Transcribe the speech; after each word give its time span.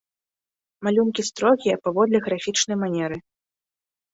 Малюнкі 0.87 1.25
строгія 1.29 1.75
паводле 1.89 2.17
графічнай 2.25 2.77
манеры. 2.85 3.17